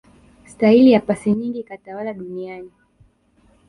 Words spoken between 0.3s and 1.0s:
staili ya